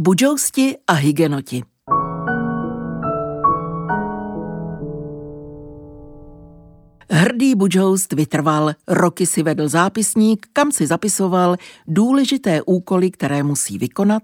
[0.00, 1.62] Budžousti a hygenoti.
[7.10, 11.56] Hrdý Budžoust vytrval, roky si vedl zápisník, kam si zapisoval
[11.86, 14.22] důležité úkoly, které musí vykonat,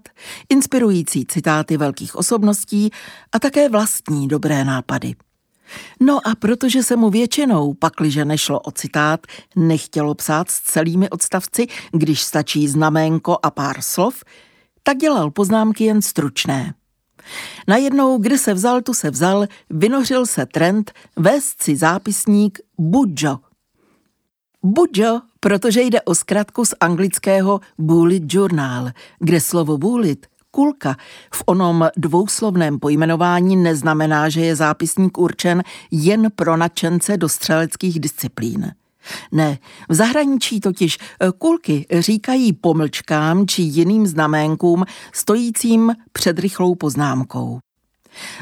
[0.49, 2.89] inspirující citáty velkých osobností
[3.31, 5.15] a také vlastní dobré nápady.
[5.99, 9.19] No a protože se mu většinou, pakliže nešlo o citát,
[9.55, 14.23] nechtělo psát s celými odstavci, když stačí znaménko a pár slov,
[14.87, 16.73] tak dělal poznámky jen stručné.
[17.67, 23.37] Najednou, kde se vzal, tu se vzal, vynořil se trend vést si zápisník Budjo.
[24.63, 30.95] Budjo, protože jde o zkratku z anglického Bullet Journal, kde slovo bullet kulka
[31.33, 38.71] v onom dvouslovném pojmenování neznamená, že je zápisník určen jen pro nadšence do střeleckých disciplín.
[39.31, 39.57] Ne,
[39.89, 47.59] v zahraničí totiž eh, kulky říkají pomlčkám či jiným znaménkům stojícím před rychlou poznámkou.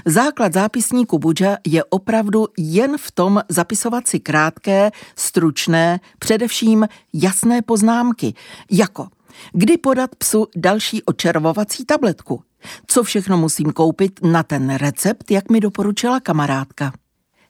[0.06, 8.34] Základ zápisníku Budža je opravdu jen v tom zapisovat si krátké, stručné, především jasné poznámky,
[8.72, 9.08] jako
[9.52, 12.44] kdy podat psu další očervovací tabletku,
[12.88, 16.94] co všechno musím koupit na ten recept, jak mi doporučila kamarádka.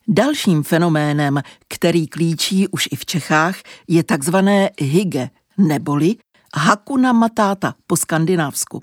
[0.07, 3.55] Dalším fenoménem, který klíčí už i v Čechách,
[3.87, 6.15] je takzvané hygge, neboli
[6.55, 8.81] hakuna matata po skandinávsku.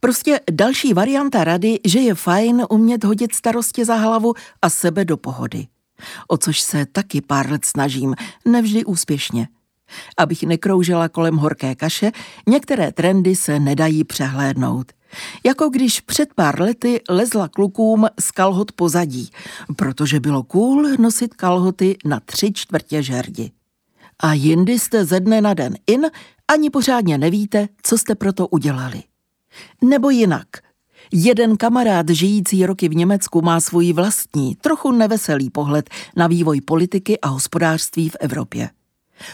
[0.00, 5.16] Prostě další varianta rady, že je fajn umět hodit starosti za hlavu a sebe do
[5.16, 5.66] pohody.
[6.28, 9.48] O což se taky pár let snažím, nevždy úspěšně.
[10.18, 12.12] Abych nekroužela kolem horké kaše,
[12.48, 14.92] některé trendy se nedají přehlédnout.
[15.46, 19.30] Jako když před pár lety lezla klukům z kalhot pozadí,
[19.76, 23.52] protože bylo cool nosit kalhoty na tři čtvrtě žerdi.
[24.20, 26.06] A jindy jste ze dne na den in,
[26.48, 29.02] ani pořádně nevíte, co jste proto udělali.
[29.82, 30.46] Nebo jinak.
[31.12, 37.20] Jeden kamarád žijící roky v Německu má svůj vlastní, trochu neveselý pohled na vývoj politiky
[37.20, 38.70] a hospodářství v Evropě.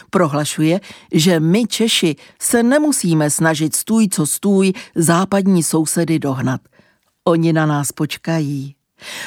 [0.09, 0.79] Prohlašuje,
[1.13, 6.61] že my Češi se nemusíme snažit stůj co stůj západní sousedy dohnat.
[7.23, 8.75] Oni na nás počkají.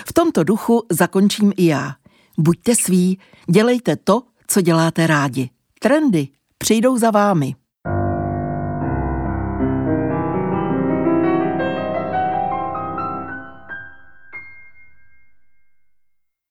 [0.06, 1.94] V tomto duchu zakončím i já.
[2.38, 3.18] Buďte sví,
[3.50, 5.50] dělejte to, co děláte rádi.
[5.78, 6.28] Trendy
[6.58, 7.54] přijdou za vámi.